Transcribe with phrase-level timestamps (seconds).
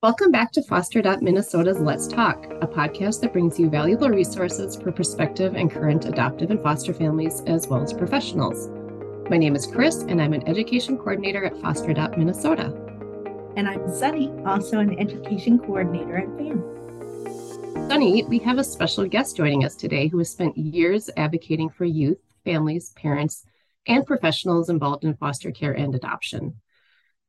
[0.00, 4.92] Welcome back to Foster Minnesota's Let's Talk, a podcast that brings you valuable resources for
[4.92, 8.68] prospective and current adoptive and foster families, as well as professionals.
[9.28, 12.72] My name is Chris, and I'm an education coordinator at Foster Minnesota.
[13.56, 17.88] And I'm Sunny, also an education coordinator at FAM.
[17.88, 21.86] Sunny, we have a special guest joining us today who has spent years advocating for
[21.86, 23.46] youth, families, parents,
[23.88, 26.54] and professionals involved in foster care and adoption.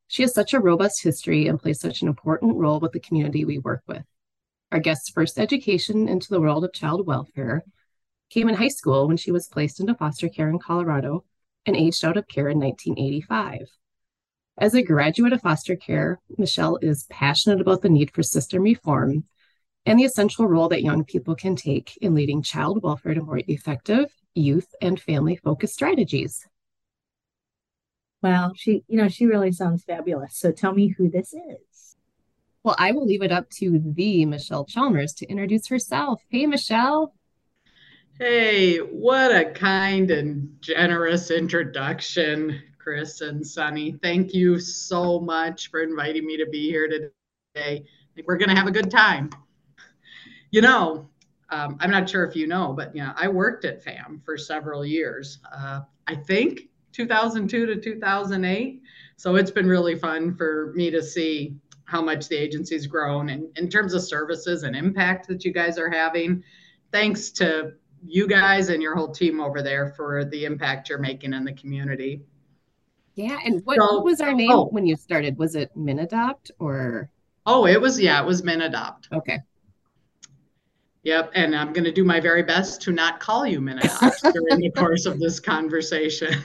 [0.10, 3.46] She has such a robust history and plays such an important role with the community
[3.46, 4.04] we work with.
[4.71, 7.64] Our guest's first education into the world of child welfare
[8.32, 11.25] came in high school when she was placed into foster care in Colorado
[11.68, 13.68] and aged out of care in 1985.
[14.57, 19.26] As a graduate of foster care, Michelle is passionate about the need for system reform
[19.86, 23.42] and the essential role that young people can take in leading child welfare to more
[23.48, 26.48] effective youth and family focused strategies.
[28.21, 30.37] Well, she, you know, she really sounds fabulous.
[30.37, 31.96] So tell me who this is.
[32.64, 36.22] Well, I will leave it up to the Michelle Chalmers to introduce herself.
[36.28, 37.14] Hey, Michelle.
[38.20, 43.94] Hey, what a kind and generous introduction, Chris and Sunny.
[44.02, 47.11] Thank you so much for inviting me to be here today.
[47.56, 47.83] I
[48.14, 49.30] think we're going to have a good time.
[50.52, 51.09] You know,
[51.50, 54.38] um, I'm not sure if you know, but you know, I worked at FAM for
[54.38, 55.39] several years.
[55.56, 58.82] Uh, I think 2002 to 2008.
[59.18, 63.45] So it's been really fun for me to see how much the agency's grown and
[63.58, 66.44] in terms of services and impact that you guys are having.
[66.92, 67.73] Thanks to
[68.06, 71.54] you guys and your whole team over there for the impact you're making in the
[71.54, 72.22] community.
[73.16, 75.38] Yeah, and what, so, what was our name oh, when you started?
[75.38, 77.10] Was it MinAdopt or?
[77.45, 79.12] Oh, it was yeah, it was MinAdopt.
[79.12, 79.40] Okay.
[81.04, 84.60] Yep, and I'm going to do my very best to not call you MinAdopt during
[84.60, 86.34] the course of this conversation.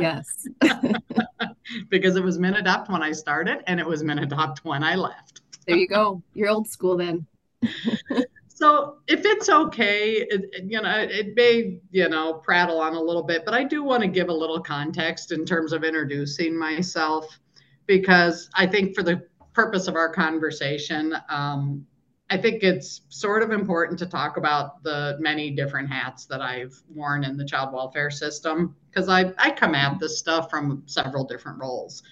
[0.00, 0.46] yes.
[1.88, 5.40] because it was MinAdopt when I started and it was MinAdopt when I left.
[5.66, 6.22] there you go.
[6.34, 7.26] You're old school then.
[8.48, 13.22] so if it's okay, it, you know, it may, you know, prattle on a little
[13.22, 17.38] bit, but I do want to give a little context in terms of introducing myself
[17.86, 21.86] because I think for the purpose of our conversation, um,
[22.28, 26.74] I think it's sort of important to talk about the many different hats that I've
[26.92, 31.24] worn in the child welfare system because I, I come at this stuff from several
[31.24, 32.02] different roles.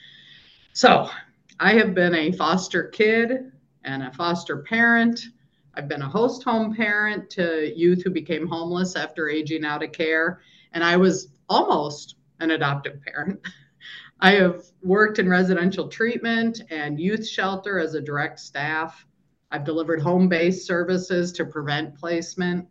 [0.73, 1.11] So
[1.59, 3.53] I have been a foster kid
[3.83, 5.21] and a foster parent.
[5.75, 9.91] I've been a host home parent to youth who became homeless after aging out of
[9.91, 10.41] care.
[10.73, 13.41] And I was almost an adoptive parent.
[14.21, 19.05] I have worked in residential treatment and youth shelter as a direct staff.
[19.54, 22.66] I've delivered home based services to prevent placement.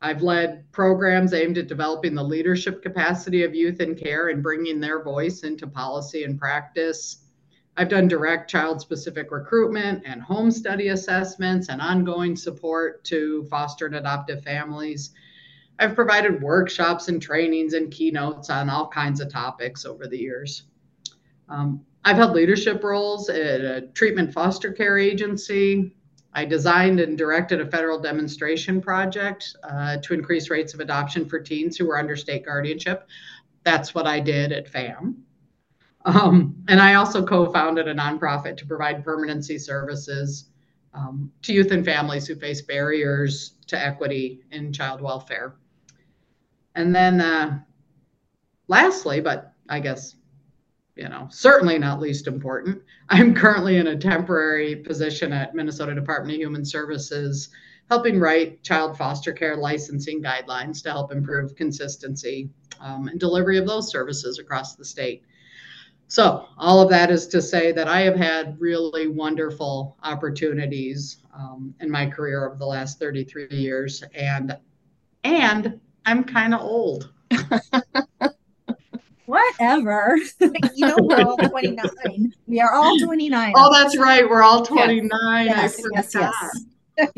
[0.00, 4.78] I've led programs aimed at developing the leadership capacity of youth in care and bringing
[4.78, 7.24] their voice into policy and practice.
[7.76, 13.86] I've done direct child specific recruitment and home study assessments and ongoing support to foster
[13.86, 15.10] and adoptive families.
[15.80, 20.62] I've provided workshops and trainings and keynotes on all kinds of topics over the years.
[21.48, 25.92] Um, I've held leadership roles at a treatment foster care agency.
[26.32, 31.40] I designed and directed a federal demonstration project uh, to increase rates of adoption for
[31.40, 33.08] teens who were under state guardianship.
[33.64, 35.24] That's what I did at FAM.
[36.04, 40.50] Um, and I also co founded a nonprofit to provide permanency services
[40.94, 45.56] um, to youth and families who face barriers to equity in child welfare.
[46.76, 47.58] And then, uh,
[48.68, 50.14] lastly, but I guess
[50.96, 52.82] you know, certainly not least important.
[53.10, 57.50] I'm currently in a temporary position at Minnesota Department of Human Services,
[57.90, 62.48] helping write child foster care licensing guidelines to help improve consistency
[62.80, 65.22] um, and delivery of those services across the state.
[66.08, 71.74] So, all of that is to say that I have had really wonderful opportunities um,
[71.80, 74.56] in my career over the last 33 years, and
[75.24, 77.12] and I'm kind of old.
[79.26, 80.18] Whatever.
[80.40, 82.32] you know, we're all 29.
[82.46, 83.52] We are all 29.
[83.56, 84.28] Oh, that's right.
[84.28, 85.46] We're all 29.
[85.46, 86.64] Yes, yes, yes.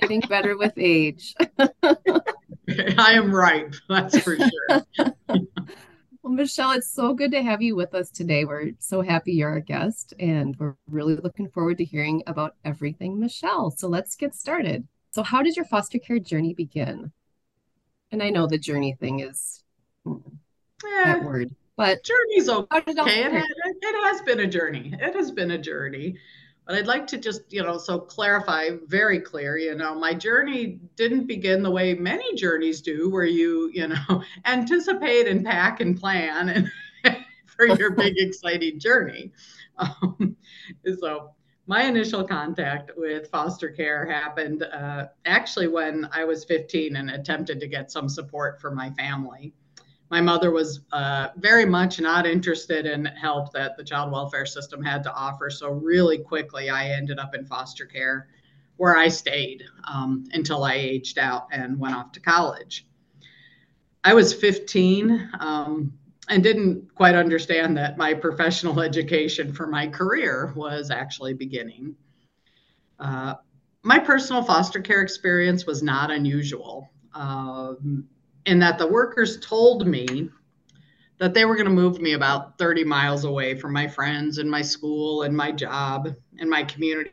[0.01, 1.35] Getting better with age.
[1.59, 3.75] I am right.
[3.89, 4.83] That's for sure.
[5.29, 8.45] well, Michelle, it's so good to have you with us today.
[8.45, 13.21] We're so happy you're a guest, and we're really looking forward to hearing about everything
[13.21, 13.71] Michelle.
[13.71, 14.87] So let's get started.
[15.11, 17.13] So, how did your foster care journey begin?
[18.11, 19.63] And I know the journey thing is
[20.05, 21.05] yeah.
[21.05, 21.55] that eh, word.
[21.79, 23.23] But journey's okay.
[23.23, 24.97] It, it, it has been a journey.
[25.01, 26.17] It has been a journey.
[26.67, 30.81] But I'd like to just, you know, so clarify very clear, you know, my journey
[30.97, 35.99] didn't begin the way many journeys do, where you, you know, anticipate and pack and
[35.99, 37.17] plan and
[37.47, 39.31] for your big exciting journey.
[39.79, 40.37] Um,
[40.99, 41.31] so
[41.69, 47.61] my initial contact with foster care happened uh, actually when I was 15 and attempted
[47.61, 49.55] to get some support for my family.
[50.11, 54.83] My mother was uh, very much not interested in help that the child welfare system
[54.83, 55.51] had to offer.
[55.51, 58.29] So, really quickly, I ended up in foster care
[58.79, 62.87] where I stayed um, until I aged out and went off to college.
[64.05, 65.93] I was 15 um,
[66.29, 71.95] and didn't quite understand that my professional education for my career was actually beginning.
[72.99, 73.35] Uh,
[73.83, 78.05] my personal foster care experience was not unusual um,
[78.49, 80.31] in that the workers told me
[81.19, 84.51] that they were going to move me about 30 miles away from my friends and
[84.51, 86.09] my school and my job
[86.39, 87.13] and my community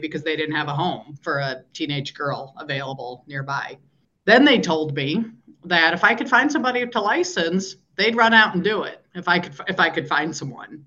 [0.00, 3.78] because they didn't have a home for a teenage girl available nearby.
[4.24, 5.24] Then they told me
[5.64, 9.28] that if I could find somebody to license, they'd run out and do it if
[9.28, 10.84] I could if I could find someone.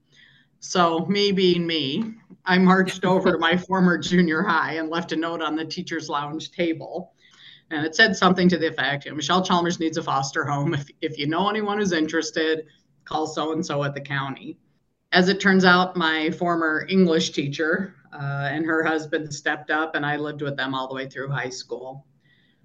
[0.60, 2.16] So me being me,
[2.46, 6.10] I marched over to my former junior high and left a note on the teacher's
[6.10, 7.14] lounge table.
[7.72, 10.74] And it said something to the effect, Michelle Chalmers needs a foster home.
[10.74, 12.66] If, if you know anyone who's interested,
[13.06, 14.58] call so and so at the county.
[15.12, 20.06] As it turns out, my former English teacher uh, and her husband stepped up, and
[20.06, 22.06] I lived with them all the way through high school.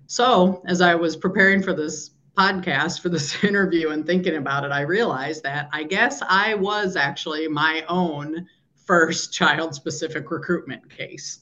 [0.07, 4.73] So, as I was preparing for this podcast, for this interview, and thinking about it,
[4.73, 8.47] I realized that I guess I was actually my own
[8.87, 11.39] first child specific recruitment case.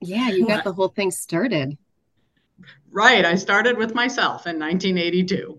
[0.00, 1.76] Yeah, you got the whole thing started.
[2.90, 3.24] Right.
[3.24, 5.58] I started with myself in 1982.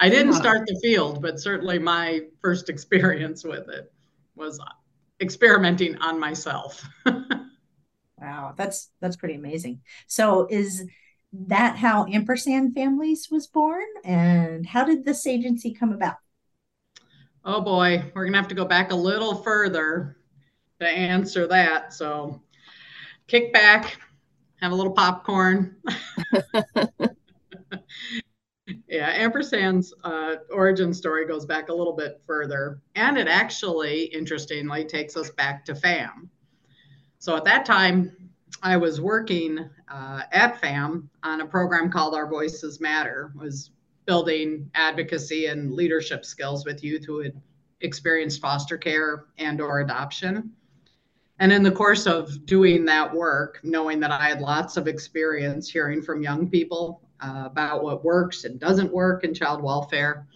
[0.00, 3.92] I didn't start the field, but certainly my first experience with it
[4.34, 4.60] was
[5.20, 6.84] experimenting on myself.
[8.18, 9.80] wow, that's that's pretty amazing.
[10.08, 10.82] So is
[11.32, 16.16] that how Ampersand Families was born and how did this agency come about?
[17.44, 20.16] Oh boy, we're going to have to go back a little further
[20.80, 21.92] to answer that.
[21.92, 22.42] So
[23.26, 23.98] kick back,
[24.62, 25.76] have a little popcorn.
[28.88, 34.84] yeah, Ampersand's uh, origin story goes back a little bit further, and it actually, interestingly,
[34.84, 36.30] takes us back to FAM.
[37.18, 38.16] So at that time,
[38.62, 43.72] I was working uh, at FAM on a program called Our Voices Matter, was
[44.06, 47.32] building advocacy and leadership skills with youth who had
[47.80, 50.52] experienced foster care and or adoption.
[51.42, 55.68] And in the course of doing that work, knowing that I had lots of experience
[55.68, 60.28] hearing from young people uh, about what works and doesn't work in child welfare,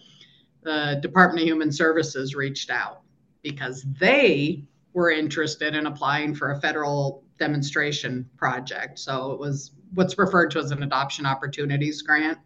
[0.63, 3.03] the Department of Human Services reached out
[3.41, 8.99] because they were interested in applying for a federal demonstration project.
[8.99, 12.37] So it was what's referred to as an adoption opportunities grant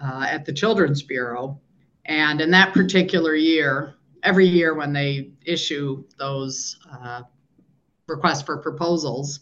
[0.00, 1.60] uh, at the Children's Bureau.
[2.04, 7.22] And in that particular year, every year when they issue those uh,
[8.08, 9.40] requests for proposals,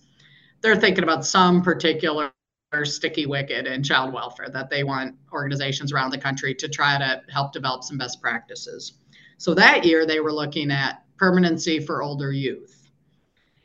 [0.60, 2.32] they're thinking about some particular
[2.82, 7.22] sticky wicket in child welfare that they want organizations around the country to try to
[7.30, 8.94] help develop some best practices.
[9.38, 12.90] So that year they were looking at permanency for older youth.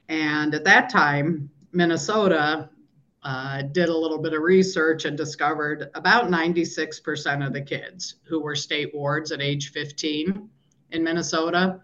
[0.09, 2.69] And at that time, Minnesota
[3.23, 8.39] uh, did a little bit of research and discovered about 96% of the kids who
[8.39, 10.49] were state wards at age 15
[10.91, 11.81] in Minnesota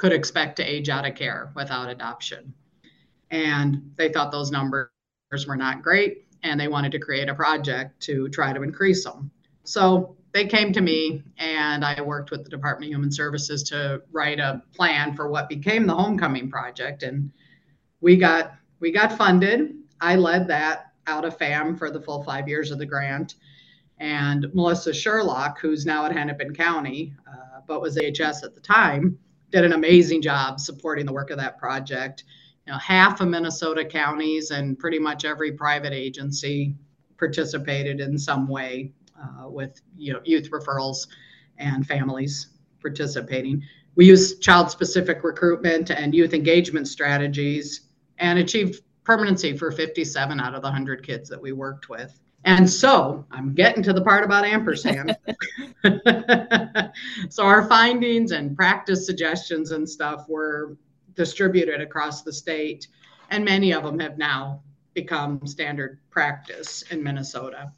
[0.00, 2.54] could expect to age out of care without adoption.
[3.30, 4.88] And they thought those numbers
[5.46, 9.30] were not great and they wanted to create a project to try to increase them.
[9.64, 14.00] So they came to me and I worked with the Department of Human Services to
[14.10, 17.02] write a plan for what became the Homecoming Project.
[17.02, 17.30] And
[18.00, 19.74] we got we got funded.
[20.00, 23.34] I led that out of FAM for the full five years of the grant.
[23.98, 29.18] And Melissa Sherlock, who's now at Hennepin County, uh, but was AHS at the time,
[29.50, 32.24] did an amazing job supporting the work of that project.
[32.66, 36.74] You know, half of Minnesota counties and pretty much every private agency
[37.18, 41.06] participated in some way uh, with you know youth referrals
[41.58, 42.48] and families
[42.80, 43.62] participating.
[43.96, 47.88] We used child-specific recruitment and youth engagement strategies
[48.18, 52.18] and achieved permanency for 57 out of the 100 kids that we worked with.
[52.44, 55.16] And so I'm getting to the part about ampersand.
[57.28, 60.76] so our findings and practice suggestions and stuff were
[61.14, 62.88] distributed across the state,
[63.30, 64.62] and many of them have now
[64.94, 67.72] become standard practice in Minnesota.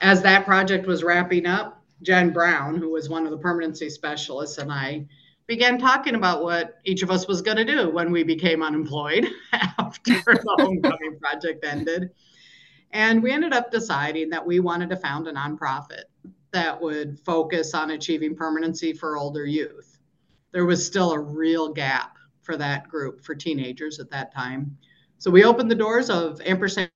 [0.00, 4.58] As that project was wrapping up, Jen Brown, who was one of the permanency specialists,
[4.58, 5.06] and I
[5.46, 9.26] began talking about what each of us was going to do when we became unemployed
[9.52, 12.10] after the homecoming project ended.
[12.92, 16.04] And we ended up deciding that we wanted to found a nonprofit
[16.52, 19.98] that would focus on achieving permanency for older youth.
[20.52, 24.78] There was still a real gap for that group for teenagers at that time.
[25.18, 26.90] So we opened the doors of Ampersand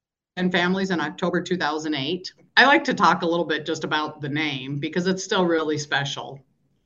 [0.51, 2.33] Families in October 2008.
[2.57, 5.77] I like to talk a little bit just about the name because it's still really
[5.77, 6.41] special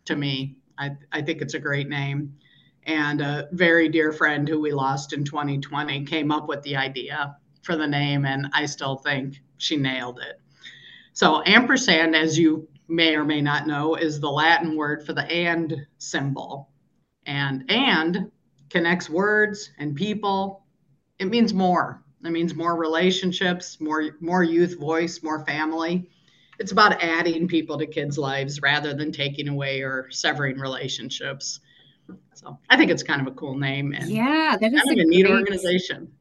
[0.06, 0.56] to me.
[0.78, 2.36] I, I think it's a great name.
[2.84, 7.36] And a very dear friend who we lost in 2020 came up with the idea
[7.66, 10.40] for the name, and I still think she nailed it.
[11.12, 15.24] So, ampersand, as you may or may not know, is the Latin word for the
[15.24, 16.70] and symbol.
[17.26, 18.30] And and
[18.70, 20.64] connects words and people.
[21.18, 22.02] It means more.
[22.24, 26.08] It means more relationships, more more youth voice, more family.
[26.58, 31.60] It's about adding people to kids' lives rather than taking away or severing relationships.
[32.34, 35.02] So I think it's kind of a cool name and yeah, that is kind a,
[35.02, 36.12] of a neat great, organization.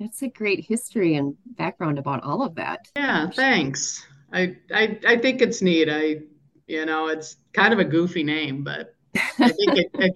[0.00, 2.86] That's a great history and background about all of that.
[2.96, 4.06] Yeah, thanks.
[4.32, 5.88] I I I think it's neat.
[5.90, 6.20] I
[6.66, 10.10] you know it's kind of a goofy name, but I think it, I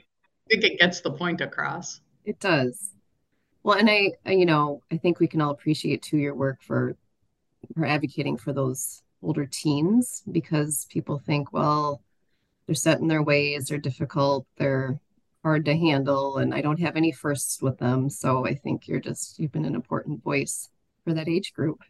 [0.51, 2.01] think it gets the point across.
[2.25, 2.93] It does.
[3.65, 6.63] Well, and I, I, you know, I think we can all appreciate too your work
[6.63, 6.97] for
[7.75, 12.01] for advocating for those older teens because people think, well,
[12.67, 15.01] they're set in their ways, they're difficult, they're
[15.43, 18.09] hard to handle, and I don't have any firsts with them.
[18.09, 20.69] So I think you're just you've been an important voice
[21.05, 21.83] for that age group.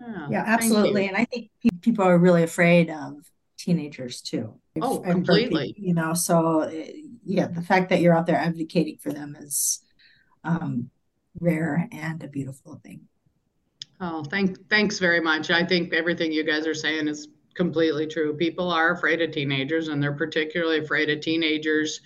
[0.00, 1.08] Oh, yeah, absolutely.
[1.08, 3.14] And I think people are really afraid of
[3.56, 4.54] teenagers too.
[4.80, 5.74] Oh, completely.
[5.76, 6.92] You know, so eh,
[7.24, 9.80] yeah, the fact that you're out there advocating for them is
[10.44, 10.90] um,
[11.40, 13.08] rare and a beautiful thing.
[14.00, 15.50] Oh, thank, thanks very much.
[15.50, 18.36] I think everything you guys are saying is completely true.
[18.36, 22.00] People are afraid of teenagers, and they're particularly afraid of teenagers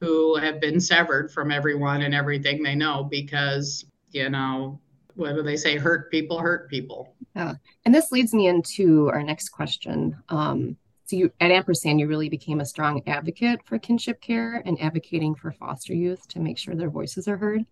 [0.00, 4.80] who have been severed from everyone and everything they know because, you know,
[5.14, 5.76] what do they say?
[5.76, 7.14] Hurt people hurt people.
[7.34, 7.54] Yeah.
[7.84, 10.16] And this leads me into our next question.
[10.28, 10.76] Um,
[11.06, 15.34] so you at Ampersand, you really became a strong advocate for kinship care and advocating
[15.34, 17.64] for foster youth to make sure their voices are heard.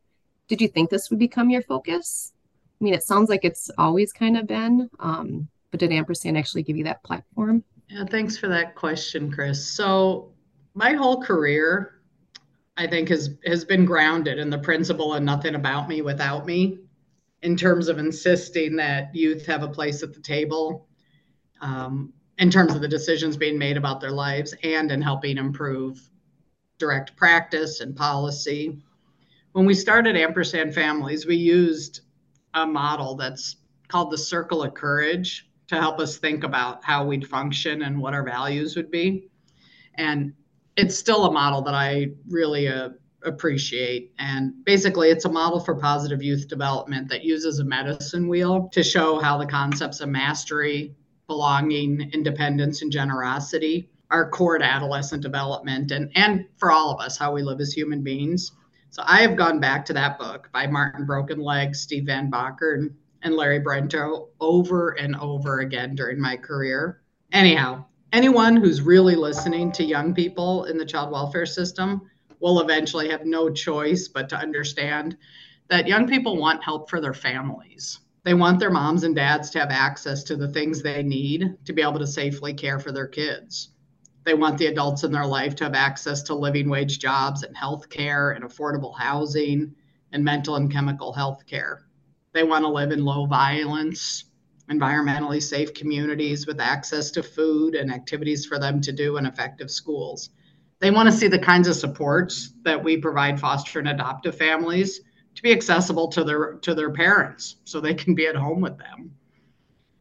[0.49, 2.33] Did you think this would become your focus?
[2.81, 6.63] I mean, it sounds like it's always kind of been, um, but did Ampersand actually
[6.63, 7.65] give you that platform?
[7.89, 9.67] Yeah, thanks for that question, Chris.
[9.67, 10.33] So
[10.75, 11.94] my whole career,
[12.77, 16.79] I think, has has been grounded in the principle and nothing about me without me
[17.43, 20.89] in terms of insisting that youth have a place at the table
[21.61, 26.11] um, in terms of the decisions being made about their lives and in helping improve
[26.79, 28.83] direct practice and policy.
[29.53, 32.01] When we started Ampersand Families, we used
[32.55, 33.57] a model that's
[33.89, 38.15] called the Circle of Courage to help us think about how we'd function and what
[38.15, 39.29] our values would be.
[39.95, 40.33] And
[40.77, 42.91] it's still a model that I really uh,
[43.25, 44.13] appreciate.
[44.19, 48.83] And basically, it's a model for positive youth development that uses a medicine wheel to
[48.83, 50.95] show how the concepts of mastery,
[51.27, 57.17] belonging, independence, and generosity are core to adolescent development and, and for all of us,
[57.17, 58.53] how we live as human beings.
[58.91, 62.91] So I have gone back to that book by Martin Brokenleg, Steve Van Bockern, and,
[63.23, 67.01] and Larry Brendtro over and over again during my career.
[67.33, 72.01] Anyhow, anyone who's really listening to young people in the child welfare system
[72.39, 75.17] will eventually have no choice but to understand
[75.69, 77.99] that young people want help for their families.
[78.23, 81.73] They want their moms and dads to have access to the things they need to
[81.73, 83.71] be able to safely care for their kids.
[84.23, 87.57] They want the adults in their life to have access to living wage jobs and
[87.57, 89.75] health care and affordable housing
[90.13, 91.83] and mental and chemical health care.
[92.33, 94.25] They want to live in low violence,
[94.71, 99.71] environmentally safe communities with access to food and activities for them to do and effective
[99.71, 100.31] schools
[100.85, 105.01] they want to see the kinds of supports that we provide foster and adoptive families
[105.35, 108.77] to be accessible to their to their parents so they can be at home with
[108.79, 109.11] them.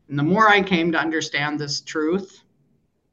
[0.10, 2.44] And the more I came to understand this truth,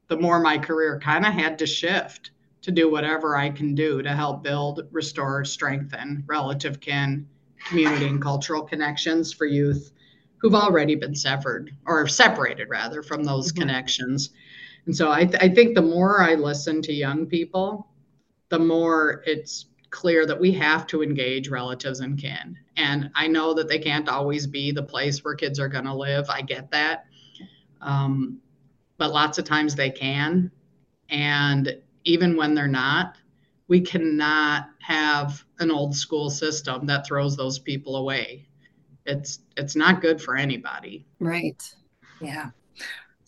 [0.07, 2.31] the more my career kind of had to shift
[2.63, 7.27] to do whatever I can do to help build, restore, strengthen relative kin,
[7.65, 9.93] community, and cultural connections for youth
[10.41, 13.61] who've already been severed or separated rather from those mm-hmm.
[13.61, 14.31] connections
[14.85, 17.87] and so I, th- I think the more I listen to young people,
[18.49, 22.57] the more it's clear that we have to engage relatives and kin.
[22.77, 25.93] And I know that they can't always be the place where kids are going to
[25.93, 26.29] live.
[26.29, 27.05] I get that.
[27.81, 28.39] Um,
[28.97, 30.51] but lots of times they can.
[31.09, 33.17] And even when they're not,
[33.67, 38.47] we cannot have an old school system that throws those people away.
[39.05, 41.05] It's it's not good for anybody.
[41.19, 41.61] Right.
[42.19, 42.51] Yeah.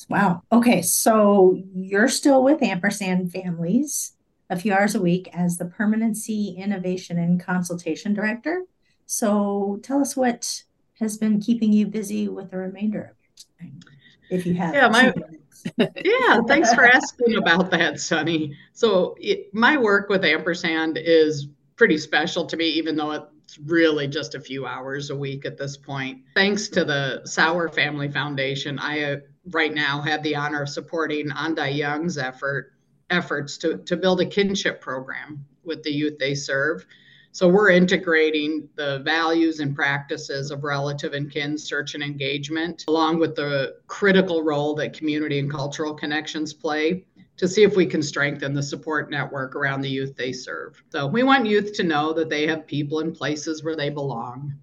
[0.10, 0.44] Wow.
[0.52, 0.82] Okay.
[0.82, 4.14] So you're still with Ampersand Families
[4.50, 8.64] a few hours a week as the Permanency Innovation and Consultation Director.
[9.06, 10.64] So tell us what
[11.00, 13.80] has been keeping you busy with the remainder of your time,
[14.30, 14.74] if you have.
[14.74, 15.14] Yeah, my,
[15.78, 18.56] yeah, thanks for asking about that, Sunny.
[18.74, 24.36] So it, my work with Ampersand is pretty special to me, even though really just
[24.36, 26.22] a few hours a week at this point.
[26.36, 29.16] Thanks to the Sauer Family Foundation, I uh,
[29.52, 32.74] right now have the honor of supporting Andai Young's effort
[33.10, 36.86] efforts to, to build a kinship program with the youth they serve.
[37.32, 43.20] So we're integrating the values and practices of relative and kin search and engagement, along
[43.20, 47.06] with the critical role that community and cultural connections play
[47.44, 50.82] to see if we can strengthen the support network around the youth they serve.
[50.94, 54.54] So we want youth to know that they have people in places where they belong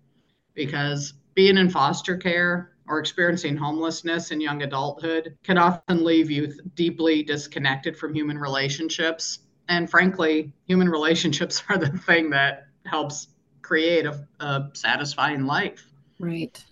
[0.54, 6.58] because being in foster care or experiencing homelessness in young adulthood can often leave youth
[6.74, 9.40] deeply disconnected from human relationships.
[9.68, 13.28] And frankly, human relationships are the thing that helps
[13.60, 15.86] create a, a satisfying life.
[16.18, 16.64] Right.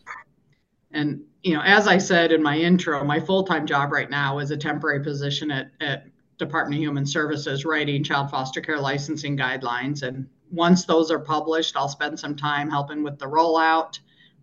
[0.90, 4.50] And you know, as I said in my intro, my full-time job right now is
[4.50, 6.06] a temporary position at, at
[6.38, 10.02] Department of Human Services writing child foster care licensing guidelines.
[10.02, 13.98] And once those are published, I'll spend some time helping with the rollout.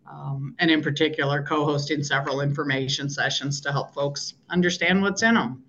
[0.09, 5.33] Um, and in particular, co hosting several information sessions to help folks understand what's in
[5.33, 5.64] them.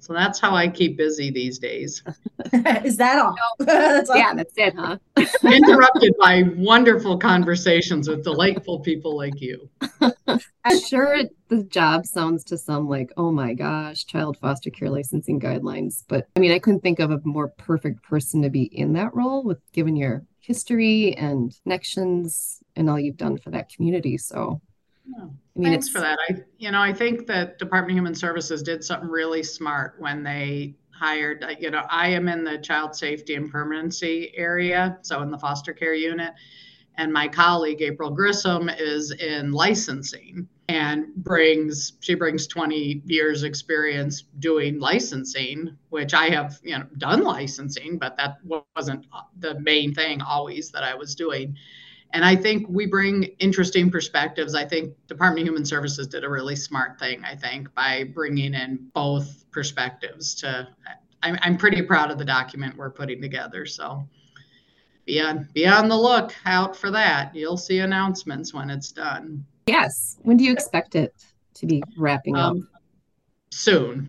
[0.00, 2.02] So that's how I keep busy these days.
[2.84, 3.36] Is that all?
[3.58, 4.16] that's all?
[4.16, 4.96] Yeah, that's it, huh?
[5.44, 9.68] Interrupted by wonderful conversations with delightful people like you.
[10.64, 15.38] I'm sure the job sounds to some like, oh my gosh, child foster care licensing
[15.38, 16.04] guidelines.
[16.08, 19.14] But I mean, I couldn't think of a more perfect person to be in that
[19.14, 24.16] role with given your history and connections and all you've done for that community.
[24.16, 24.60] So
[25.06, 25.24] yeah.
[25.24, 26.18] I mean, Thanks for that.
[26.28, 30.22] I, you know, I think that Department of Human Services did something really smart when
[30.22, 31.44] they hired.
[31.58, 35.72] You know, I am in the child safety and permanency area, so in the foster
[35.72, 36.32] care unit,
[36.96, 44.22] and my colleague April Grissom is in licensing and brings she brings 20 years experience
[44.38, 48.36] doing licensing which i have you know done licensing but that
[48.76, 49.04] wasn't
[49.40, 51.56] the main thing always that i was doing
[52.12, 54.54] and I think we bring interesting perspectives.
[54.54, 58.54] I think Department of Human Services did a really smart thing, I think, by bringing
[58.54, 60.68] in both perspectives to
[61.22, 63.66] I'm, I'm pretty proud of the document we're putting together.
[63.66, 64.06] So
[65.06, 67.34] be on be on the look out for that.
[67.34, 69.44] You'll see announcements when it's done.
[69.66, 70.18] Yes.
[70.22, 71.14] When do you expect it
[71.54, 72.52] to be wrapping up?
[72.52, 72.68] Um,
[73.50, 74.08] soon.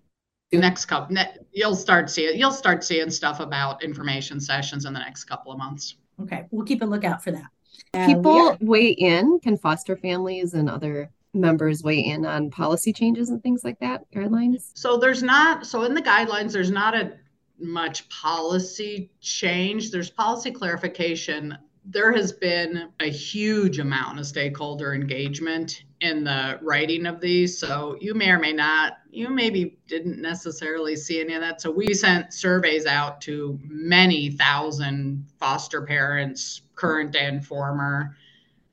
[0.50, 1.16] The next couple,
[1.52, 5.56] you'll start seeing you'll start seeing stuff about information sessions in the next couple of
[5.56, 5.96] months.
[6.20, 7.46] Okay, we'll keep a lookout for that.
[7.92, 9.38] People weigh in.
[9.40, 14.10] Can foster families and other members weigh in on policy changes and things like that,
[14.12, 14.70] guidelines?
[14.74, 17.12] So there's not, so in the guidelines, there's not a
[17.58, 19.90] much policy change.
[19.90, 21.56] There's policy clarification.
[21.84, 27.56] There has been a huge amount of stakeholder engagement in the writing of these.
[27.56, 31.60] So you may or may not, you maybe didn't necessarily see any of that.
[31.60, 38.16] So we sent surveys out to many thousand foster parents, current and former,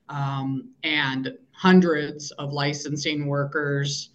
[0.08, 4.10] um, and hundreds of licensing workers.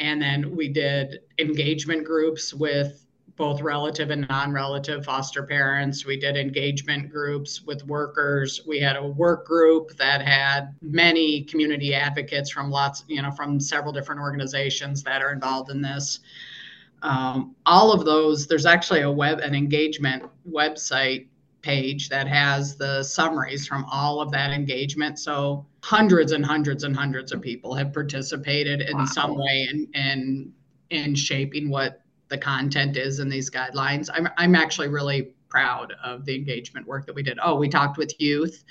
[0.00, 3.03] And then we did engagement groups with
[3.36, 6.06] both relative and non-relative foster parents.
[6.06, 8.60] We did engagement groups with workers.
[8.66, 13.58] We had a work group that had many community advocates from lots, you know, from
[13.58, 16.20] several different organizations that are involved in this.
[17.02, 21.26] Um, all of those, there's actually a web, an engagement website
[21.60, 25.18] page that has the summaries from all of that engagement.
[25.18, 29.04] So hundreds and hundreds and hundreds of people have participated in wow.
[29.06, 30.52] some way in, in
[30.90, 34.08] in shaping what the content is in these guidelines.
[34.12, 37.38] I'm, I'm actually really proud of the engagement work that we did.
[37.42, 38.64] Oh, we talked with youth.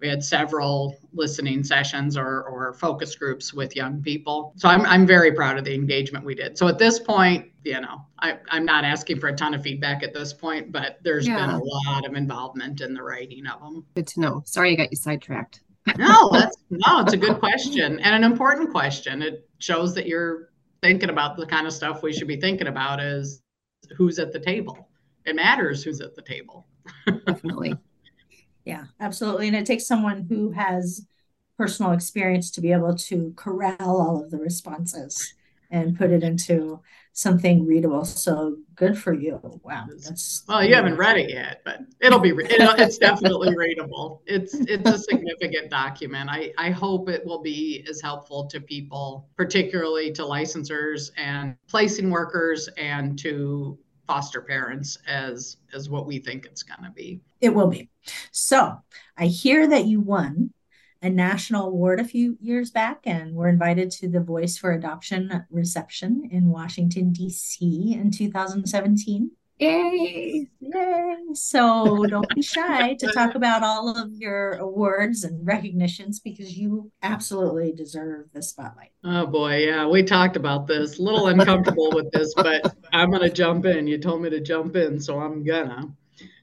[0.00, 4.52] We had several listening sessions or, or focus groups with young people.
[4.56, 6.56] So I'm, I'm very proud of the engagement we did.
[6.56, 10.02] So at this point, you know, I, I'm not asking for a ton of feedback
[10.02, 11.36] at this point, but there's yeah.
[11.36, 13.84] been a lot of involvement in the writing of them.
[13.94, 14.42] Good to know.
[14.46, 15.62] Sorry I got you sidetracked.
[15.96, 19.22] no, that's no, it's a good question and an important question.
[19.22, 20.50] It shows that you're
[20.82, 23.42] thinking about the kind of stuff we should be thinking about is
[23.96, 24.88] who's at the table.
[25.24, 26.66] It matters who's at the table.
[27.26, 27.74] Definitely.
[28.64, 29.48] Yeah, absolutely.
[29.48, 31.06] And it takes someone who has
[31.56, 35.34] personal experience to be able to corral all of the responses
[35.70, 36.80] and put it into
[37.18, 38.04] something readable.
[38.04, 39.40] So good for you.
[39.64, 44.22] Wow, that's well, you haven't read it yet, but it'll be it'll, it's definitely readable.
[44.24, 46.30] It's it's a significant document.
[46.30, 52.08] I I hope it will be as helpful to people, particularly to licensors and placing
[52.08, 53.76] workers and to
[54.06, 57.20] foster parents as as what we think it's going to be.
[57.40, 57.88] It will be.
[58.30, 58.78] So,
[59.16, 60.52] I hear that you won
[61.02, 65.44] a national award a few years back and were invited to the Voice for Adoption
[65.50, 67.94] reception in Washington, D.C.
[67.94, 69.30] in 2017.
[69.60, 70.46] Yay!
[70.60, 71.16] Yay!
[71.32, 76.92] So don't be shy to talk about all of your awards and recognitions because you
[77.02, 78.92] absolutely deserve the spotlight.
[79.02, 81.00] Oh boy, yeah, we talked about this.
[81.00, 83.88] A little uncomfortable with this, but I'm gonna jump in.
[83.88, 85.92] You told me to jump in, so I'm gonna.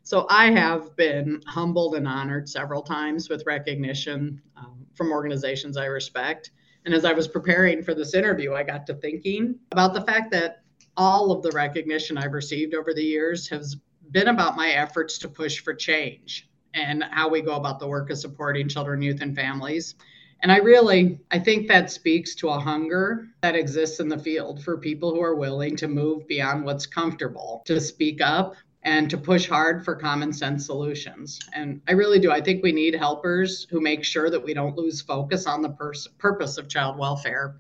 [0.06, 5.86] So I have been humbled and honored several times with recognition um, from organizations I
[5.86, 6.52] respect.
[6.86, 10.30] And as I was preparing for this interview, I got to thinking about the fact
[10.30, 10.62] that
[10.96, 13.78] all of the recognition I've received over the years has
[14.12, 18.12] been about my efforts to push for change and how we go about the work
[18.12, 19.96] of supporting children, youth, and families.
[20.44, 24.64] And I really, I think that speaks to a hunger that exists in the field
[24.64, 28.54] for people who are willing to move beyond what's comfortable, to speak up
[28.86, 31.40] and to push hard for common sense solutions.
[31.54, 32.32] And I really do.
[32.32, 35.70] I think we need helpers who make sure that we don't lose focus on the
[35.72, 37.58] pers- purpose of child welfare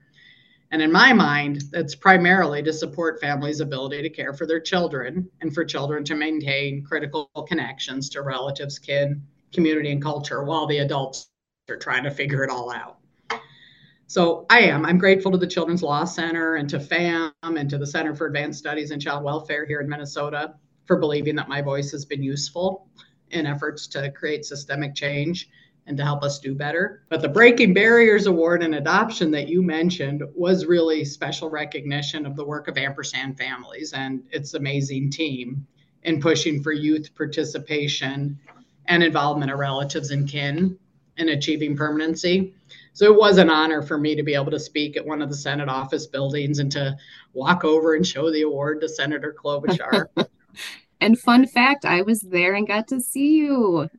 [0.72, 5.30] and in my mind, that's primarily to support families' ability to care for their children
[5.42, 10.80] and for children to maintain critical connections to relatives, kin, community, and culture while the
[10.80, 11.30] adults
[11.70, 12.98] are trying to figure it all out.
[14.08, 14.86] So I am.
[14.86, 18.28] I'm grateful to the Children's Law Center and to FAM and to the Center for
[18.28, 22.24] Advanced Studies in Child Welfare here in Minnesota for believing that my voice has been
[22.24, 22.88] useful
[23.32, 25.50] in efforts to create systemic change
[25.88, 27.04] and to help us do better.
[27.10, 32.36] But the Breaking Barriers Award and Adoption that you mentioned was really special recognition of
[32.36, 35.67] the work of Ampersand Families and its amazing team
[36.04, 38.39] in pushing for youth participation
[38.88, 40.78] and involvement of relatives and kin
[41.17, 42.54] in achieving permanency.
[42.93, 45.30] So it was an honor for me to be able to speak at one of
[45.30, 46.95] the Senate office buildings and to
[47.34, 50.08] walk over and show the award to Senator Klobuchar.
[51.02, 53.89] And fun fact, I was there and got to see you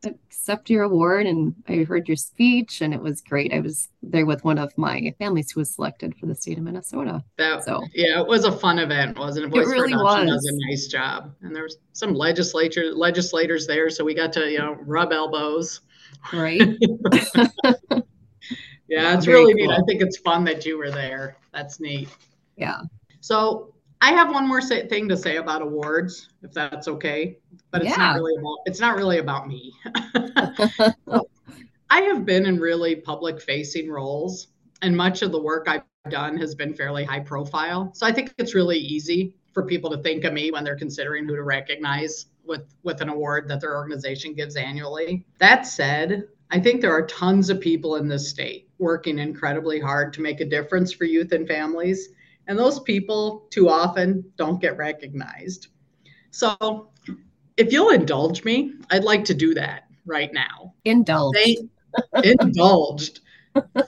[0.46, 3.52] accept your award and I heard your speech and it was great.
[3.52, 6.64] I was there with one of my families who was selected for the state of
[6.64, 7.22] Minnesota.
[7.36, 9.48] That, so yeah, it was a fun event, wasn't it?
[9.48, 10.28] Voice it really was.
[10.28, 11.34] does a nice job.
[11.42, 15.80] And there was some legislature legislators there, so we got to, you know, rub elbows.
[16.32, 16.60] Right.
[18.88, 19.66] yeah, it's Very really cool.
[19.66, 19.70] neat.
[19.70, 21.36] I think it's fun that you were there.
[21.52, 22.08] That's neat.
[22.56, 22.82] Yeah.
[23.20, 27.38] So I have one more say, thing to say about awards, if that's okay.
[27.70, 27.96] But it's yeah.
[27.96, 29.72] not really about it's not really about me.
[31.90, 34.48] I have been in really public facing roles,
[34.82, 37.92] and much of the work I've done has been fairly high profile.
[37.94, 41.26] So I think it's really easy for people to think of me when they're considering
[41.26, 45.24] who to recognize with with an award that their organization gives annually.
[45.38, 50.12] That said, I think there are tons of people in this state working incredibly hard
[50.12, 52.10] to make a difference for youth and families
[52.46, 55.68] and those people too often don't get recognized.
[56.30, 56.90] So,
[57.56, 60.74] if you'll indulge me, I'd like to do that right now.
[60.84, 61.38] Indulged.
[62.12, 63.20] Thank, indulged.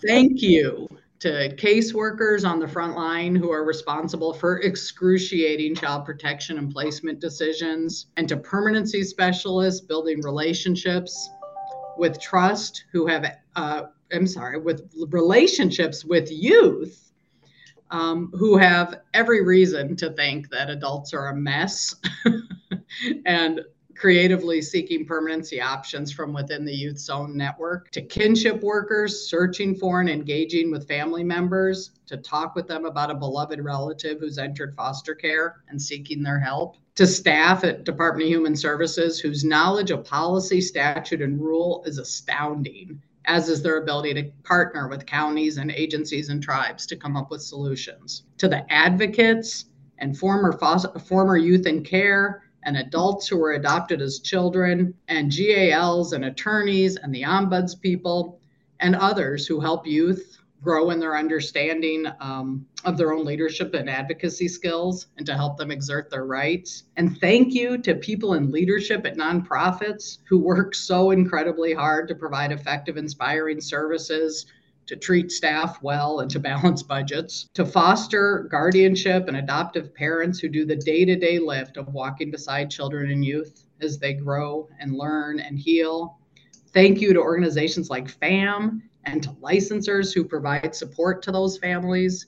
[0.06, 0.88] Thank you
[1.20, 7.20] to caseworkers on the front line who are responsible for excruciating child protection and placement
[7.20, 11.30] decisions, and to permanency specialists building relationships
[11.96, 17.07] with trust who have, uh, I'm sorry, with relationships with youth
[17.90, 21.94] um, who have every reason to think that adults are a mess
[23.27, 23.61] and
[23.98, 30.01] creatively seeking permanency options from within the youth zone network to kinship workers searching for
[30.01, 34.72] and engaging with family members to talk with them about a beloved relative who's entered
[34.74, 39.90] foster care and seeking their help to staff at department of human services whose knowledge
[39.90, 45.58] of policy statute and rule is astounding as is their ability to partner with counties
[45.58, 48.24] and agencies and tribes to come up with solutions.
[48.38, 49.66] To the advocates
[49.98, 55.30] and former foster, former youth in care and adults who were adopted as children, and
[55.30, 58.40] GALs and attorneys and the ombuds people
[58.80, 60.27] and others who help youth
[60.62, 65.56] grow in their understanding um, of their own leadership and advocacy skills and to help
[65.56, 66.84] them exert their rights.
[66.96, 72.14] And thank you to people in leadership at nonprofits who work so incredibly hard to
[72.14, 74.46] provide effective, inspiring services.
[74.86, 80.48] To treat staff well and to balance budgets, to foster guardianship and adoptive parents who
[80.48, 84.66] do the day to day lift of walking beside children and youth as they grow
[84.80, 86.16] and learn and heal.
[86.72, 92.26] Thank you to organizations like FAM and to licensors who provide support to those families.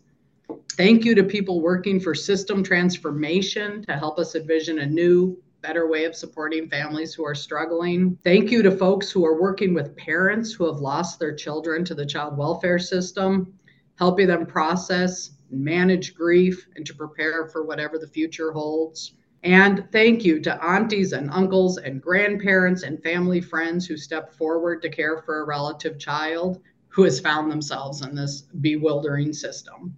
[0.73, 5.89] Thank you to people working for system transformation to help us envision a new, better
[5.89, 8.17] way of supporting families who are struggling.
[8.25, 11.95] Thank you to folks who are working with parents who have lost their children to
[11.95, 13.53] the child welfare system,
[13.97, 19.13] helping them process and manage grief and to prepare for whatever the future holds.
[19.43, 24.83] And thank you to aunties and uncles and grandparents and family friends who step forward
[24.83, 26.61] to care for a relative child
[26.91, 29.97] who has found themselves in this bewildering system.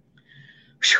[0.83, 0.99] Whew.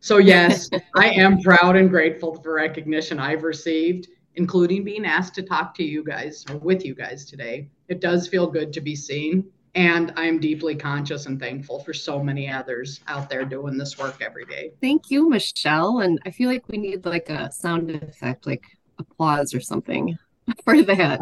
[0.00, 5.42] So, yes, I am proud and grateful for recognition I've received, including being asked to
[5.42, 7.68] talk to you guys or with you guys today.
[7.88, 9.50] It does feel good to be seen.
[9.74, 14.20] And I'm deeply conscious and thankful for so many others out there doing this work
[14.20, 14.72] every day.
[14.82, 16.00] Thank you, Michelle.
[16.00, 18.64] And I feel like we need like a sound effect, like
[18.98, 20.18] applause or something
[20.64, 21.20] for that.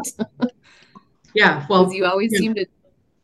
[1.33, 2.39] Yeah, well, you always yeah.
[2.39, 2.65] seem to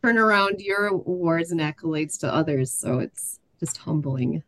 [0.08, 4.42] turn around your awards and accolades to others, so it's just humbling.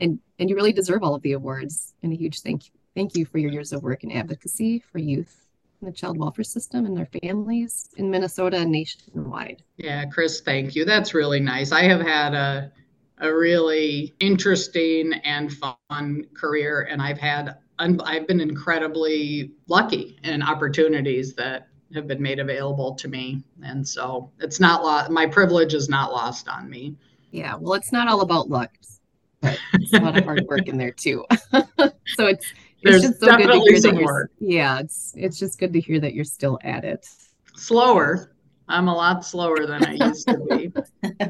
[0.00, 1.94] And and you really deserve all of the awards.
[2.02, 4.98] And a huge thank you thank you for your years of work and advocacy for
[4.98, 5.48] youth
[5.80, 9.62] in the child welfare system and their families in Minnesota and nationwide.
[9.76, 10.84] Yeah, Chris, thank you.
[10.84, 11.72] That's really nice.
[11.72, 12.72] I have had a
[13.18, 21.34] a really interesting and fun career, and I've had I've been incredibly lucky in opportunities
[21.36, 25.10] that have been made available to me, and so it's not lost.
[25.10, 26.96] My privilege is not lost on me.
[27.30, 28.70] Yeah, well, it's not all about luck,
[29.40, 31.24] but it's a lot of hard work in there too.
[31.52, 34.30] so it's there's it's just so definitely some work.
[34.38, 37.06] Yeah, it's it's just good to hear that you're still at it.
[37.54, 38.32] Slower.
[38.68, 40.72] I'm a lot slower than I used to be.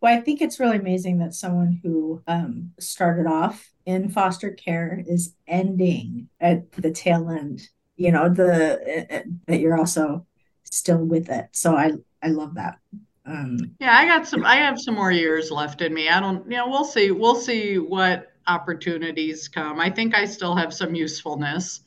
[0.00, 5.02] well, I think it's really amazing that someone who um, started off in foster care
[5.06, 7.68] is ending at the tail end.
[7.98, 10.26] You know, the uh, that you're also
[10.64, 11.48] still with it.
[11.52, 12.78] So I I love that.
[13.26, 14.46] Um, yeah, I got some.
[14.46, 16.08] I have some more years left in me.
[16.08, 16.50] I don't.
[16.50, 17.10] You know, we'll see.
[17.10, 19.78] We'll see what opportunities come.
[19.78, 21.82] I think I still have some usefulness.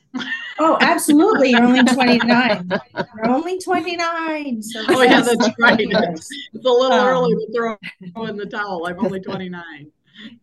[0.59, 1.51] Oh, absolutely.
[1.51, 2.69] You're only 29.
[3.15, 4.61] You're only 29.
[4.61, 5.79] So oh, yeah, that's right.
[5.79, 7.77] It's, it's, a little um, early to
[8.13, 8.85] throw in the towel.
[8.85, 9.91] I'm only 29.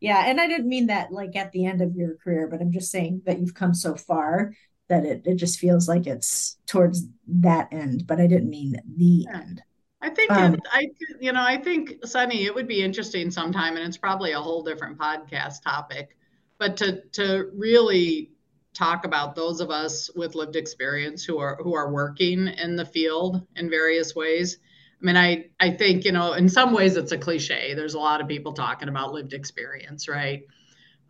[0.00, 0.24] Yeah.
[0.26, 2.90] And I didn't mean that like at the end of your career, but I'm just
[2.90, 4.52] saying that you've come so far
[4.88, 9.26] that it, it just feels like it's towards that end, but I didn't mean the
[9.32, 9.62] end.
[10.00, 10.86] I think um, it, I
[11.20, 14.62] you know I think Sunny it would be interesting sometime and it's probably a whole
[14.62, 16.16] different podcast topic
[16.58, 18.30] but to to really
[18.74, 22.84] talk about those of us with lived experience who are who are working in the
[22.84, 24.58] field in various ways.
[25.00, 27.74] I mean I I think you know in some ways it's a cliche.
[27.74, 30.42] There's a lot of people talking about lived experience right?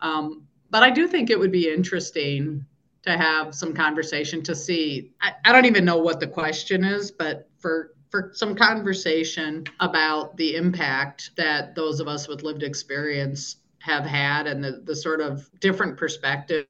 [0.01, 2.65] Um, but I do think it would be interesting
[3.09, 7.11] to have some conversation to see I, I don't even know what the question is
[7.11, 13.57] but for for some conversation about the impact that those of us with lived experience
[13.81, 16.67] have had and the, the sort of different perspective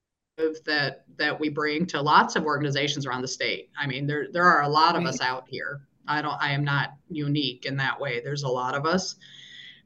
[0.64, 3.70] that that we bring to lots of organizations around the state.
[3.77, 5.09] I mean, there there are a lot of right.
[5.09, 5.81] us out here.
[6.07, 8.20] I don't I am not unique in that way.
[8.20, 9.16] There's a lot of us.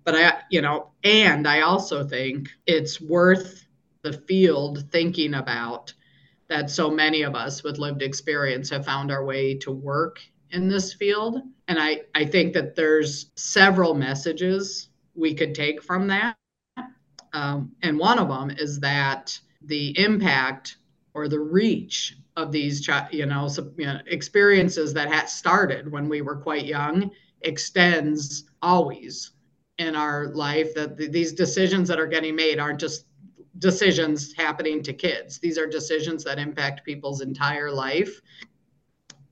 [0.04, 3.64] But I, you know, and I also think it's worth
[4.02, 5.94] the field thinking about
[6.52, 10.68] that so many of us with lived experience have found our way to work in
[10.68, 11.40] this field.
[11.66, 16.36] And I, I think that there's several messages we could take from that.
[17.32, 20.76] Um, and one of them is that the impact
[21.14, 23.48] or the reach of these you know,
[24.06, 27.10] experiences that had started when we were quite young
[27.40, 29.30] extends always
[29.78, 33.06] in our life that th- these decisions that are getting made aren't just
[33.58, 35.38] decisions happening to kids.
[35.38, 38.20] These are decisions that impact people's entire life.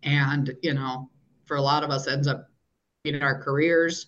[0.03, 1.11] And you know
[1.47, 2.49] for a lot of us ends up
[3.05, 4.07] in our careers.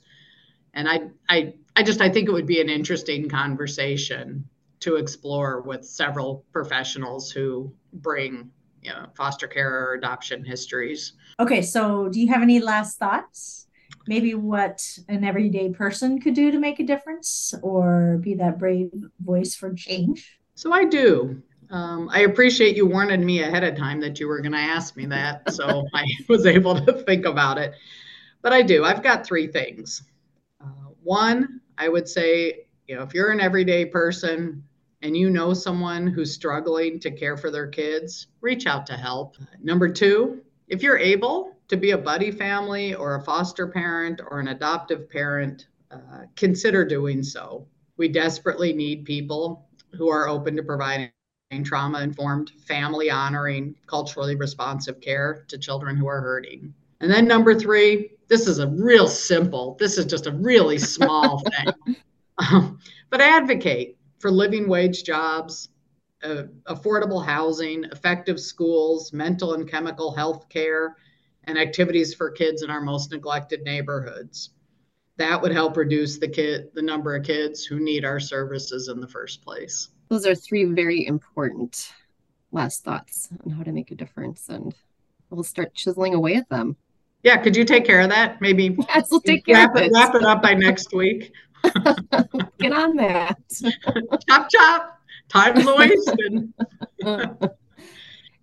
[0.74, 4.48] And i i i just i think it would be an interesting conversation
[4.80, 8.50] to explore with several professionals who bring
[8.82, 11.12] you know foster care or adoption histories.
[11.38, 13.66] Okay so do you have any last thoughts
[14.06, 18.90] maybe what an everyday person could do to make a difference or be that brave
[19.20, 23.98] voice for change so i do um, I appreciate you warning me ahead of time
[24.02, 25.50] that you were going to ask me that.
[25.50, 27.72] So I was able to think about it.
[28.42, 28.84] But I do.
[28.84, 30.02] I've got three things.
[30.60, 34.62] Uh, one, I would say, you know, if you're an everyday person
[35.00, 39.36] and you know someone who's struggling to care for their kids, reach out to help.
[39.62, 44.40] Number two, if you're able to be a buddy family or a foster parent or
[44.40, 47.66] an adoptive parent, uh, consider doing so.
[47.96, 51.10] We desperately need people who are open to providing
[51.64, 56.74] trauma informed, family honoring, culturally responsive care to children who are hurting.
[57.00, 61.38] And then number three, this is a real simple, this is just a really small
[61.86, 61.96] thing.
[62.36, 65.70] Um, but advocate for living wage jobs,
[66.22, 70.96] uh, affordable housing, effective schools, mental and chemical health care,
[71.44, 74.50] and activities for kids in our most neglected neighborhoods.
[75.16, 79.00] That would help reduce the kid the number of kids who need our services in
[79.00, 79.88] the first place.
[80.08, 81.92] Those are three very important
[82.50, 84.74] last thoughts on how to make a difference and
[85.30, 86.76] we'll start chiseling away at them.
[87.22, 88.40] Yeah could you take care of that?
[88.40, 91.32] Maybe yes we'll take care wrap of it wrap it up by next week.
[92.58, 93.38] Get on that.
[94.28, 94.98] Chop chop.
[95.28, 97.52] Time's a wasting.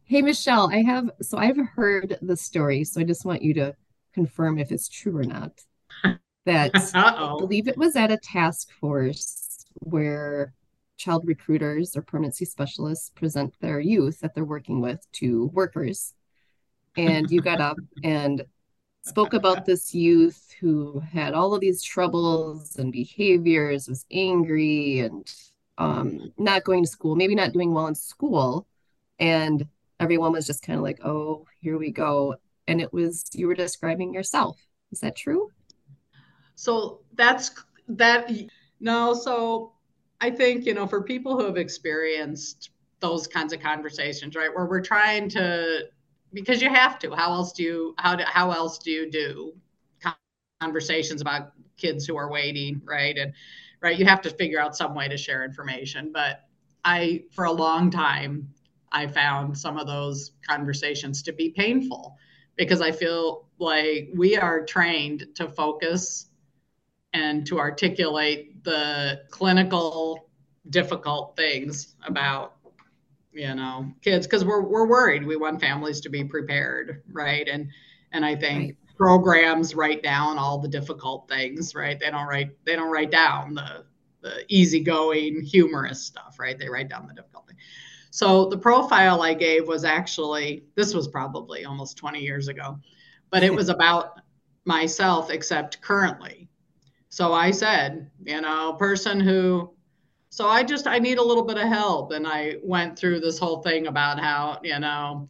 [0.10, 3.76] Hey, Michelle, I have so I've heard the story, so I just want you to
[4.12, 5.52] confirm if it's true or not.
[6.48, 10.52] That I believe it was at a task force where
[10.98, 16.16] child recruiters or permanency specialists present their youth that they're working with to workers.
[16.98, 18.44] And you got up and
[19.04, 25.32] spoke about this youth who had all of these troubles and behaviors, was angry and
[25.78, 28.66] um, not going to school, maybe not doing well in school.
[29.20, 29.68] And
[30.00, 32.36] everyone was just kind of like, oh, here we go.
[32.68, 34.60] And it was, you were describing yourself.
[34.92, 35.52] Is that true?
[36.56, 37.52] So that's
[37.88, 38.32] that.
[38.80, 39.74] No, so
[40.22, 44.66] I think, you know, for people who have experienced those kinds of conversations, right, where
[44.66, 45.86] we're trying to,
[46.34, 49.54] because you have to, how else do you, how, do, how else do you do
[50.62, 53.18] conversations about kids who are waiting, right?
[53.18, 53.34] And,
[53.82, 56.12] right, you have to figure out some way to share information.
[56.14, 56.42] But
[56.84, 58.50] I, for a long time,
[58.92, 62.18] I found some of those conversations to be painful
[62.56, 66.30] because I feel like we are trained to focus
[67.14, 70.30] and to articulate the clinical
[70.70, 72.56] difficult things about
[73.32, 75.26] you know kids because we're, we're worried.
[75.26, 77.48] We want families to be prepared right?
[77.48, 77.70] And
[78.12, 78.98] and i think right.
[78.98, 82.00] programs write down all the difficult things right?
[82.00, 83.86] They don't write they don't write down the
[84.22, 86.58] the easygoing humorous stuff right?
[86.58, 87.56] They write down the difficult thing
[88.10, 92.78] so the profile i gave was actually this was probably almost 20 years ago
[93.32, 94.22] but it was about
[94.66, 96.50] myself except currently
[97.10, 99.72] so I said, you know, person who,
[100.30, 102.12] so I just, I need a little bit of help.
[102.12, 105.28] And I went through this whole thing about how, you know,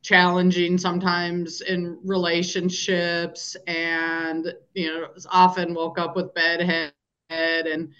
[0.00, 6.92] challenging sometimes in relationships and, you know, often woke up with bedhead
[7.30, 7.92] and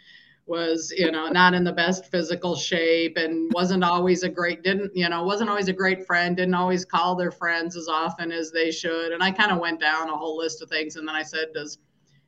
[0.47, 4.91] was you know not in the best physical shape and wasn't always a great didn't
[4.95, 8.51] you know wasn't always a great friend didn't always call their friends as often as
[8.51, 11.15] they should and i kind of went down a whole list of things and then
[11.15, 11.79] i said does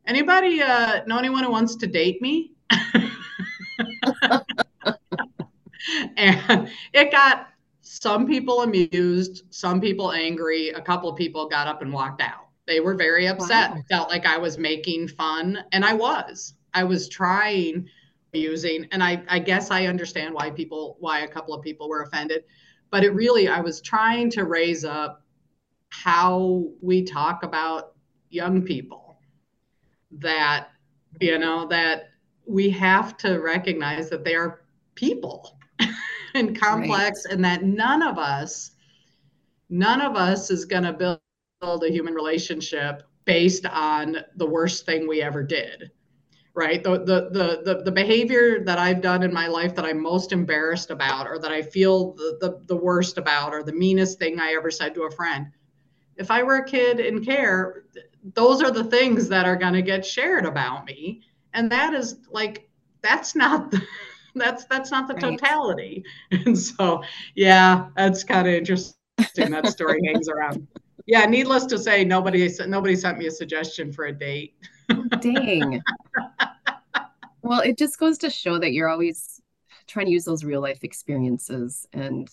[0.06, 2.52] Anybody uh, know anyone who wants to date me?
[6.16, 7.48] and it got
[7.80, 10.68] some people amused, some people angry.
[10.70, 12.48] A couple of people got up and walked out.
[12.66, 13.82] They were very upset, wow.
[13.88, 16.54] felt like I was making fun, and I was.
[16.74, 17.88] I was trying
[18.34, 22.02] using, and I, I guess I understand why people, why a couple of people were
[22.02, 22.44] offended,
[22.90, 25.24] but it really, I was trying to raise up
[25.90, 27.92] how we talk about
[28.30, 29.16] young people
[30.10, 30.68] that
[31.20, 32.10] you know that
[32.46, 34.62] we have to recognize that they are
[34.94, 35.58] people
[36.34, 37.34] and complex right.
[37.34, 38.72] and that none of us
[39.70, 40.92] none of us is going to
[41.60, 45.90] build a human relationship based on the worst thing we ever did
[46.54, 46.82] right?
[46.82, 50.30] The, the the the the behavior that i've done in my life that i'm most
[50.30, 54.38] embarrassed about or that i feel the, the the worst about or the meanest thing
[54.38, 55.48] i ever said to a friend.
[56.16, 57.84] If i were a kid in care
[58.32, 61.20] those are the things that are going to get shared about me.
[61.52, 62.68] And that is like
[63.02, 63.82] that's not the,
[64.34, 65.38] that's that's not the right.
[65.38, 66.04] totality.
[66.30, 67.02] And so
[67.34, 68.94] yeah that's kind of interesting.
[69.34, 70.66] That story hangs around.
[71.06, 74.54] Yeah needless to say nobody nobody sent me a suggestion for a date.
[75.20, 75.82] Dang
[77.44, 79.40] well it just goes to show that you're always
[79.86, 82.28] trying to use those real life experiences and,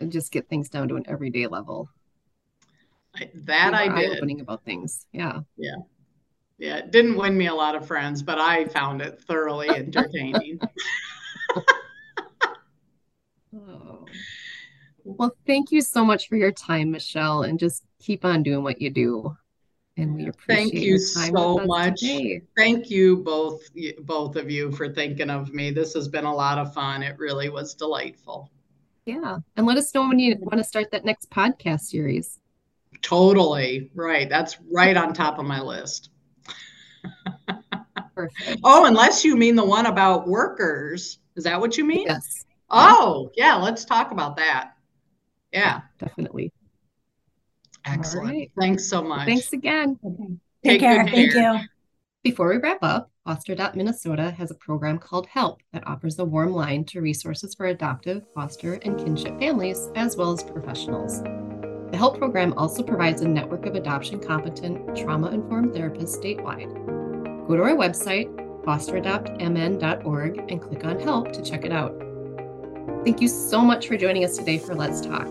[0.00, 1.88] and just get things down to an everyday level
[3.34, 4.16] that I did.
[4.16, 5.06] Opening about things.
[5.12, 5.40] Yeah.
[5.56, 5.76] Yeah.
[6.58, 6.76] Yeah.
[6.78, 10.60] It didn't win me a lot of friends, but I found it thoroughly entertaining.
[13.56, 14.04] oh.
[15.04, 18.80] Well, thank you so much for your time, Michelle, and just keep on doing what
[18.80, 19.36] you do.
[19.98, 22.00] And we appreciate Thank you so much.
[22.00, 22.42] Today.
[22.56, 23.68] Thank you both
[24.02, 25.72] both of you for thinking of me.
[25.72, 27.02] This has been a lot of fun.
[27.02, 28.48] It really was delightful.
[29.06, 29.38] Yeah.
[29.56, 32.38] And let us know when you want to start that next podcast series.
[33.02, 33.90] Totally.
[33.92, 34.28] Right.
[34.28, 36.10] That's right on top of my list.
[38.14, 38.60] Perfect.
[38.62, 41.18] Oh, unless you mean the one about workers.
[41.34, 42.06] Is that what you mean?
[42.06, 42.44] Yes.
[42.70, 43.56] Oh, yeah.
[43.56, 44.74] Let's talk about that.
[45.52, 45.80] Yeah.
[45.98, 46.52] Definitely.
[47.88, 48.28] Excellent.
[48.28, 48.50] Right.
[48.58, 49.26] Thanks so much.
[49.26, 49.98] Thanks again.
[50.04, 50.24] Okay.
[50.64, 51.04] Take, Take care.
[51.04, 51.12] care.
[51.12, 51.68] Thank you.
[52.22, 56.24] Before we wrap up, Foster adopt Minnesota has a program called HELP that offers a
[56.24, 61.22] warm line to resources for adoptive, foster, and kinship families, as well as professionals.
[61.22, 66.74] The HELP program also provides a network of adoption competent, trauma informed therapists statewide.
[67.46, 68.34] Go to our website,
[68.64, 71.98] fosteradoptmn.org, and click on HELP to check it out.
[73.04, 75.28] Thank you so much for joining us today for Let's Talk.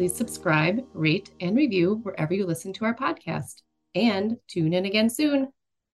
[0.00, 3.60] Please subscribe, rate, and review wherever you listen to our podcast.
[3.94, 5.52] And tune in again soon.